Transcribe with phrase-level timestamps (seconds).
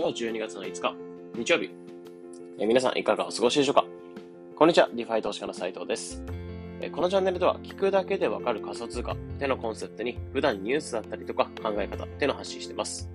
[0.00, 0.94] 日は12月の5日、
[1.36, 1.70] 日曜日。
[2.58, 3.84] え皆さんいかがお過ごしでしょうか？
[4.56, 6.22] こんにちは、 DeFi 投資家の斉藤です。
[6.80, 13.10] えこのチャンネルでは、聞くだけでわかる仮想通貨ってのコンセプトに、普段ニュースだったりとか考え方っての発信してます。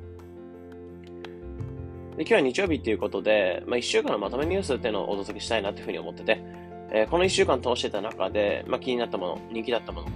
[2.18, 6.42] で今日は日曜日っていうことで、まあ、1週間のまとめニュースっていうのをお届けしたいなというふうに思ってて、
[6.92, 10.08] えー、この1週間通してた中で、まあ、気になったもの、人気だったもの、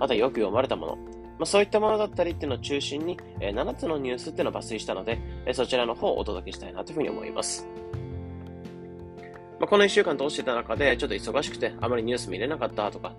[0.00, 1.02] あとはよく読まれたもの、ま
[1.42, 5.18] あ、そういったものだったりっていうのを中心に、えー、7つのニュースっていうのを抜粋したので、
[5.54, 7.68] そちらの方をお届けしたいなというふうに思います。
[9.58, 13.14] まあ、この1週間通してた中で、ちょっと忙しくてあまりニュース見れなかったとか、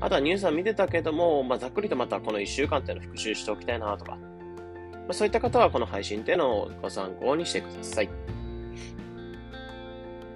[0.00, 4.18] あとはニュースは見てたけども、まあ、ざっくりとまたこの1週間っていうのを復習しておきたいなとか、ま
[5.10, 8.08] あ、そういった方はこの配信っていうのをご参考にしてください。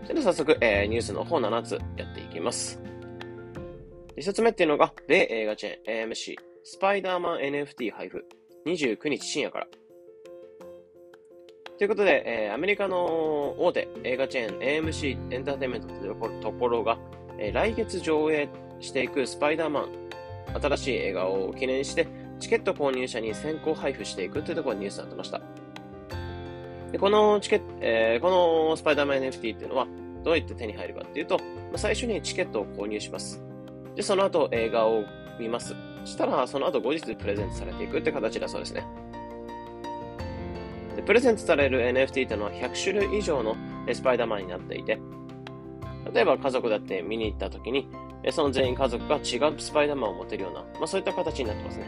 [0.02, 2.78] それでは早速、えー、ニュースの方7つやっていきます。
[4.18, 8.24] 1つ目っていうのが、米映画チェーン AMC、スパイダーマン NFT 配布、
[8.66, 9.66] 29日深夜から。
[11.76, 16.98] ということで、えー、アメリカの大手映画チェーン AMC エンターテインメントというところが、
[17.38, 19.88] えー、来月上映していくスパイダーマン、
[20.62, 22.06] 新しい映画を記念して、
[22.38, 25.40] チケット購入者に先行配布していくというところがニュースになってました。
[26.92, 28.30] でこのチケット、えー、こ
[28.70, 29.88] のスパイダーマン NFT っていうのは、
[30.22, 33.42] どうやって手に入るかっていうと、まあ、最初にチケットを購入します。
[33.96, 35.02] で、その後映画を
[35.40, 35.74] 見ます。
[36.04, 38.86] したら、その後後日プレゼントされていくって形だそうですね。
[41.06, 43.56] プレゼントされる NFT っていうのは100種類以上の
[43.92, 44.98] スパイダーマンになっていて、
[46.12, 47.88] 例えば家族だって見に行った時に、
[48.30, 51.86] その全員家族が違うスパイダーマンを持てるような、まあ、そういった形になってますね。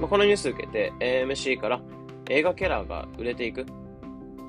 [0.00, 1.80] まあ、このニュースを受けて AMC から
[2.28, 3.66] 映画キャラが売れていく、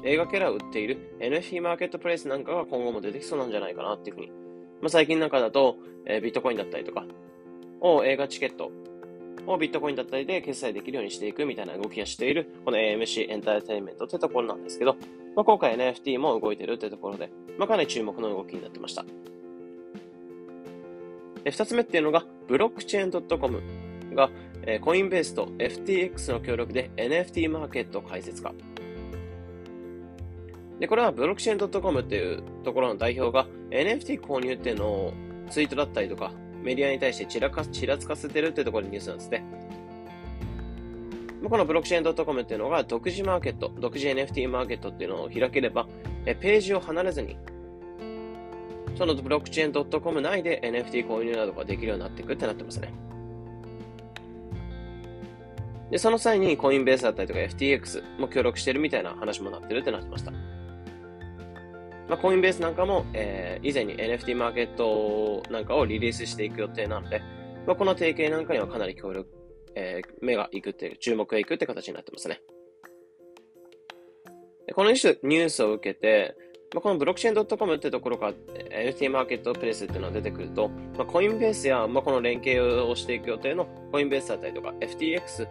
[0.04, 4.28] 映画キャラを売っている NFT マーケットプレイスなんかが今後も出てきそうなんじゃないかなっていうふうに。
[4.82, 7.06] まあ、最近なんかだと、えー、ビットコインだったりとか、
[7.82, 8.72] を映画チケット
[9.48, 14.96] をビットコインだったりで決済できるようにしていくみたいな動きがしている、この AMC エンターテインメントってところなんですけど、
[15.36, 19.06] まあ、今回 NFT も動いてるってところで、まあ、かなり注目の動きになってました。
[21.46, 23.62] 二つ目っていうのが、ブロックチェーン .com
[24.14, 24.30] が、
[24.64, 28.54] えー、コインベースと FTX の協力で NFT マーケット開設化。
[30.80, 35.14] で、これはブロックチェーン .com っていうところの代表が NFT 購入っていうのを
[35.50, 36.32] ツイートだったりとか
[36.64, 39.44] メディアに対してちらかちらつかせてるっていうところのニュースなんですね。
[41.48, 45.88] このブロックチェーン .com っていうのが独自マーケット、独自 NFT マーケットっていうのを開ければ、
[46.26, 47.38] えページを離れずに、
[48.98, 52.94] そのブロックチェーン .com 内で NFT 購入などができるようになっていくってなってますね。
[55.90, 60.32] で、その際にコインベースだったりとか FTX も協力してるみたいな話もなってるってなってました。
[62.10, 67.22] まあ、コインベースなんかも、えー、以前に NFT マーケットなんかをリリースしていく予定なので、
[67.68, 69.30] まあ、この提携なんかにはかなり協力、
[69.76, 72.42] えー、目がいくっていう、注目がいくって形になってますね。
[74.74, 76.36] このニュースを受けて、
[76.74, 85.48] まあ、このブロックチェーン .com ってところから NFT マーケットプレスっていうのが出てくると、まあ、コインベースや、まあ、この連携をしていく予定のコインベースだったりとか FTX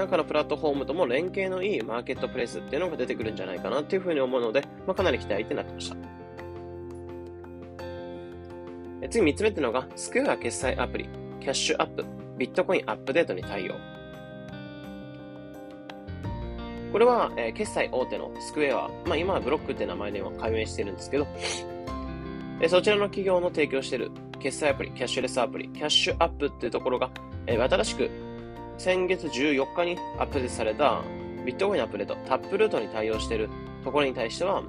[0.00, 5.96] なんかのプラットフォームとも連携のいいマーケットプレイスっていうのが出てくるんじゃないかなっていうふうに思うので、まあ、かなり期待ってなってました。
[9.10, 11.08] 次3つ目っていうのが、スクエア決済アプリ、
[11.40, 12.06] キャッシュアップ、
[12.38, 13.74] ビットコインアップデートに対応。
[16.92, 21.26] これは、えー、決済大手のスクエア、まあ今はブロックって名前では解明してるんですけど、
[22.62, 27.10] えー、そちらの企業の提供している決済アプリ、キャッシュレスアプリ、キャッシュアップっていうところが、
[27.46, 28.29] えー、新しく
[28.80, 31.02] 先月14日にアップデートされた
[31.44, 33.50] ビットコインアップデート、タップルートに対応している
[33.84, 34.62] ところに対しては、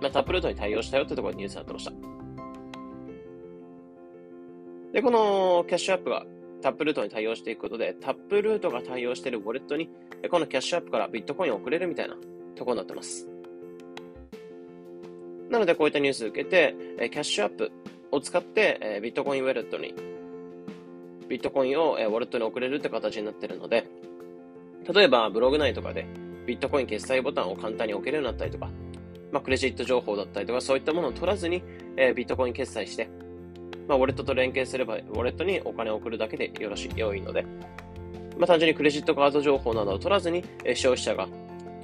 [0.00, 1.92] まあ、タップルートに対応したよってところにニュースになってました。
[4.94, 6.24] で、このキャッシュアップが
[6.62, 9.90] タップルートに対応していくことで、タップルートが対応しているウォレットに、
[10.30, 12.16] このキャッシュアップからビットコインを送れるみたいな
[12.54, 13.28] ところになってます。
[15.50, 16.74] なので、こういったニュースを受けて、
[17.10, 17.70] キャッシュアップ
[18.10, 19.94] を使ってビットコインウォレットに
[21.28, 23.86] ビットコインを、えウォレットに送れるって形になってるので、
[24.92, 26.06] 例えばブログ内とかで
[26.46, 28.68] ビットコイン決済ボタンを簡単に置けるようになったりとか、
[29.30, 31.62] まあ、クレジット情報だったりとか、そういったものを取らずに、
[31.96, 33.08] えー、ビットコイン決済して、
[33.88, 37.42] まあ、ウォレットと連携すれば、ウォレットにお金を送るだけでよろしい、良いので、
[38.38, 41.28] まあ、単純にクレジットカード情報などを取らずに、えー、消費者が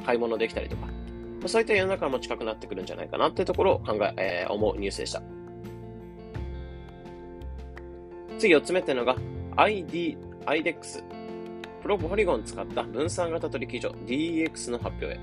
[0.05, 0.93] 買い物できたりとか、ま
[1.45, 5.23] あ、そういった世の中も近くなってくるんじゃないかなっていうところを考え、えー、思うニュースでした。
[8.39, 9.17] 次4つ目っていうのが、
[9.61, 10.17] ID、
[10.47, 11.03] IDEX、
[11.83, 15.21] プロポリゴン使った分散型取引所 DEX の発表へ。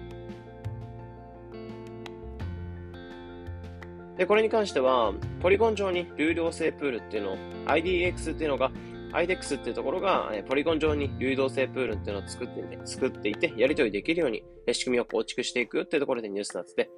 [4.18, 7.38] で、これに関しては、ポリゴン上に流量性プールっていうのを、
[7.68, 8.72] IDX っていうのが
[9.14, 14.44] IDEX っていうところが、ポリゴン上に流動性プールっていうのを作っていて、作っていて、やり取りできるように、
[14.74, 16.90] 仕組みを構築していくっていうところでニュースになってて、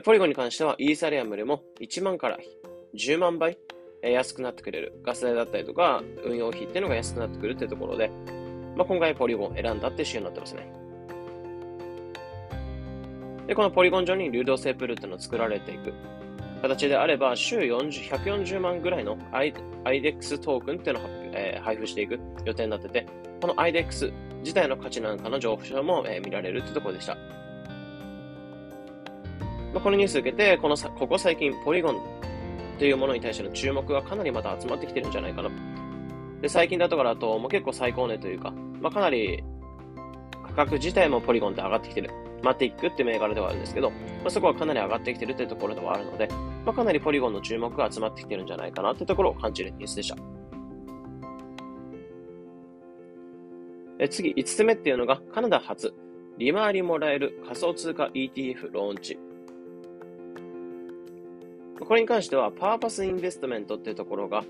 [0.00, 2.38] ポリゴンに関してはイーサリアムよりも1万から
[2.98, 3.56] 10万倍、
[4.02, 5.00] 安くなってくれる。
[5.02, 8.10] ガス代だったりとか、運用費っていうのが安くなってくるっていうところで、
[8.76, 10.68] まあ、今回ポリゴン選んだっていう仕様になってますね。
[13.46, 15.92] で、このポリゴン上に流動性プールっていうのを作られていく。
[16.62, 23.06] 形であれば、週40 140万ぐらいの IDEX トークンっていうのを、えー、配布していく予定になってて、
[23.40, 27.14] この IDEX 自体の価値なんかの情報も、えー、見られるってところでした。
[29.74, 32.15] まあ、このニュースを受けて、このさここ最近、ポリゴン
[32.78, 35.50] というものに対しての注目がかなりまた集まってきてるんじゃないかな。
[36.40, 39.42] で、最近だとかだと、もう結構最高値というか、まあ、かなり
[40.46, 42.10] 価格自体もポリゴンって上がってきてる。
[42.42, 43.96] マティックって銘柄ではあるんですけど、ま
[44.26, 46.28] あ、そこはかなり上がってきてるというところではあるので、
[46.64, 50.16] まあ、かなりポリゴンの注目が集まってきてるんじゃないかなというところを感じるニュースでした。
[53.98, 55.94] え次、5つ目っていうのが、カナダ初、
[56.38, 59.18] 利回りもらえる仮想通貨 ETF ローンチ。
[61.84, 64.44] これに関しては、パーパスインベストメントっていうところが、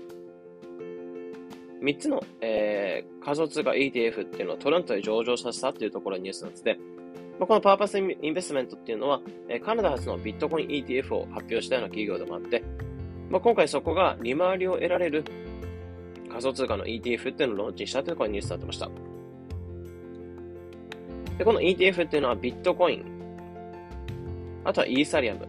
[1.81, 6.79] 3つの、えー、仮想通貨 ETF っていうのをトラントで上場させたっていうところにニュースなんですね。
[7.39, 12.63] このパーパスインベストメントっていうのは、えカナダ発のビットコイン ETF を発表したような企業でもあって、
[13.29, 15.23] まあ、今回そこが利回りを得られる
[16.29, 18.89] 仮想通貨の ETF っていうのをローンチしたというところニュースになってました。
[21.37, 23.05] で、この ETF っていうのはビットコイン、
[24.63, 25.47] あとはイーサリアム、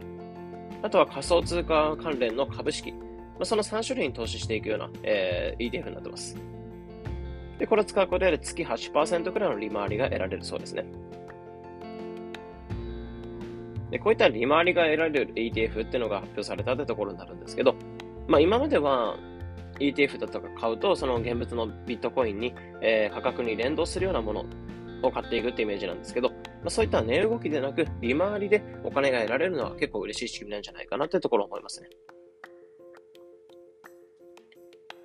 [0.82, 2.98] あとは仮想通貨関連の株式、ま
[3.40, 6.36] あ、その3種類に投資していくような、えー、ETF になってます。
[7.58, 10.84] で、これを使うことで月8%くらいの利回りが得られるそうですね。
[13.90, 17.74] で、こういった利回りが得られる ETF っていうのが発表されたってところになるんですけど、
[18.26, 19.16] まあ今までは
[19.80, 24.44] ETF だとか買うと、その現物のビットコインに、えー、価格に連動するようなもの
[25.02, 31.88] を買っていくってイメージなんですけど、まあ、そういった値動きでなく、利回りでお金が得られるのは結構嬉しい仕組みなんじゃないかなっていうところを思いますね。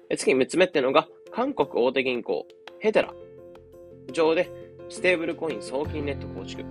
[0.09, 2.47] え次、3つ目っていうのが、韓国大手銀行、
[2.79, 3.13] ヘテラ
[4.11, 4.49] 上で
[4.89, 6.63] ステーブルコイン送金ネット構築。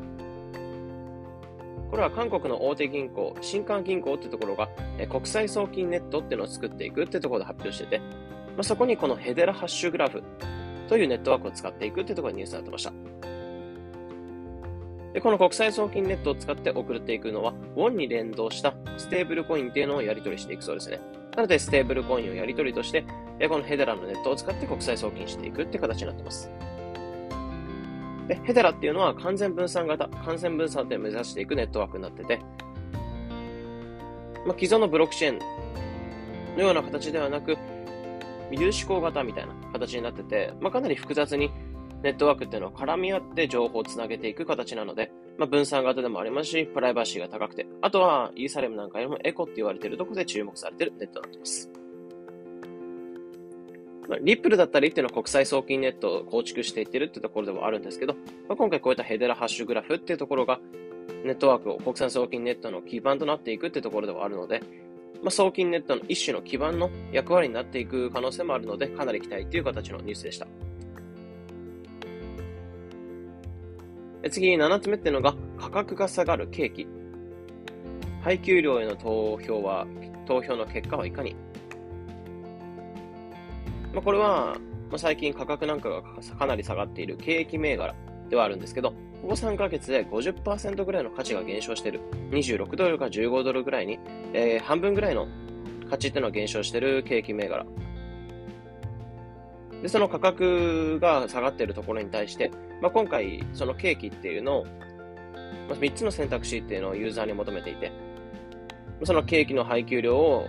[1.90, 4.68] これは韓国の大手銀行、新韓銀行ってところが、
[4.98, 8.06] え国際送金ネットっていうのを作っていくってところで発表してて、ま
[8.58, 10.22] あ、そこにこのヘデラハッシュグラフ
[10.88, 13.11] というネットワークを使っていくってところにニュースになってました。
[15.12, 21.00] で、この国際送金ネットを使って送っていくのは、ウォンに連動したステーブルコインっていうのをやり取りしていくそうですね。
[21.36, 23.04] なので、ステーブルコインをやり取りとして、
[23.48, 26.50] このヘデラのネットを使って国際送金していくって形になってます。
[28.28, 32.40] で、ヘデラっていうのは完全分散型、完全分散で目指していくネットワークになってて、
[34.46, 35.38] まあ、既存のブロックチェーン
[36.56, 37.56] のような形ではなく、
[38.50, 41.50] 有志向型みたいな形になってて、まあ、かなり複雑に
[42.02, 51.70] ネットワークっていうのは絡み合って情報をつなげていく形なので、まあ、分散型でもありますし、プライバシーが高くて、あとはイーサレムなんかよりもエコって言われているところで注目されているネットになっています。
[54.20, 58.14] リップルだったりっていうのは国際送金ネットを構築していってるってところではあるんですけど、
[58.48, 60.60] まあ、今回こういったヘデラハッシュグラフっていうところが、
[61.24, 64.60] ネットワークを国際送金ネットの基盤となっていくってところではあるので、
[65.22, 70.48] まあ、送金ネットの一種の基盤の役割になっていく可能性もあるので、かなり期待という形のニュースでした。
[74.30, 76.86] 次、7つ目っていうのが、価格が下がる景気。
[78.22, 79.86] 配給量への投票は、
[80.26, 81.34] 投票の結果はいかに
[83.92, 84.56] まあ、これは、
[84.90, 86.02] まあ、最近価格なんかが
[86.38, 87.94] かなり下がっている景気銘柄
[88.28, 88.90] ではあるんですけど、
[89.22, 92.00] ここ3ヶ月で50%ぐらいの価値が減少している。
[92.30, 93.98] 26ドルか15ドルぐらいに、
[94.32, 95.28] えー、半分ぐらいの
[95.90, 97.66] 価値っていうのは減少している景気銘柄。
[99.82, 102.50] で、その価格が下がっているところに対して、
[102.82, 104.70] まあ、今回、その景気っていうのを、ま
[105.76, 107.92] あ、3つの選択肢っていうのをユーザーに求めていて、
[109.04, 110.48] その景気の配給量を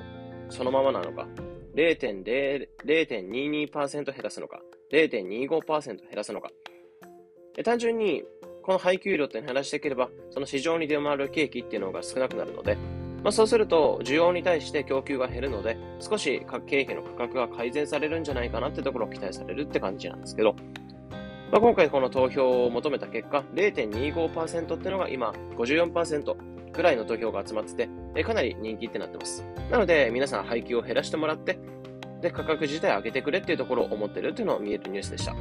[0.49, 1.27] そのままなのか、
[1.75, 4.61] 0.22%減らすのか、
[4.91, 6.49] 0.25%減らすのか。
[7.63, 8.23] 単純に、
[8.63, 12.79] この配給量って減らしていければ、その市場に出回る景気っていうのが少なくなるので、
[13.23, 20.55] まあ、そうすると、需要に対して供給が減るので、少し各景気の価格が改善されるんじゃないかなってところを期待されるって感じなんですけど、
[21.53, 29.45] まあ、今回この投票を求めた結果、0.25%っていうのが今54%くらいの投票が集まってて、えかなり人気ってなってます。
[29.69, 31.59] なので、皆さん配給を減らしてもらって、
[32.23, 35.33] で、価格自体上げてくれっていうところを思ってるっていうのを見えるニュースでした。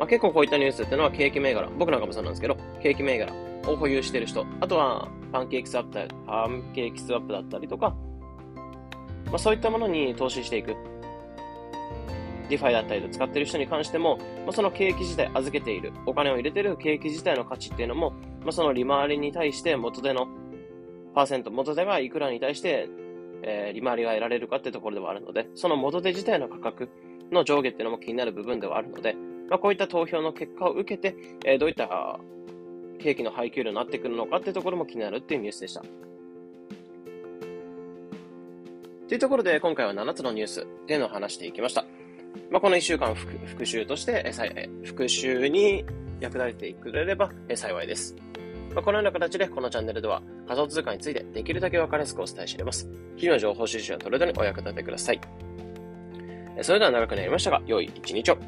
[0.00, 3.32] まあ、結構こういったニュースっていうのは景気銘柄、僕なんかもそうなんですけど、景気銘柄
[3.68, 7.94] を保有してる人、あとはパンケーキスワップだパンケーキスワップだったりとか、
[9.26, 10.74] まあ、そういったものに投資していく。
[12.48, 18.10] DeFi だったりと使ってる人に関しても、まあ、そのケーキ自体預けている、お金を入れてるケーキ自体の価値っていうのも、
[18.40, 20.28] まあ、その利回りに対して元手の
[21.14, 22.88] パーセント、元手がいくらに対して、
[23.42, 26.88] えー、利回りが得られるかっていうところではあるので、その元手自体の価格
[27.30, 29.14] の上下っていうのも気になる部分ではあるので、
[29.48, 32.18] まあ、こういった投票の結果を受けて、えー、どういった
[33.00, 35.82] ケーキの配給量になってくるのかっていうところも気になるっていうニュースでした。
[39.06, 41.84] というところで、今回は7つのニュースっていうのを話していきました。
[42.50, 44.32] まあ、この1週間復習として、
[44.84, 45.84] 復習に
[46.20, 48.14] 役立ててくれれば幸いです。
[48.74, 52.88] まあ、このような形で、このチャンネルでは仮想通貨についてできるだけ分かりやすくお伝えしています。
[53.16, 55.20] 日々の情報収集を取れるのにお役立てください。
[56.62, 58.38] それでは長くなりましたが、良い一日を。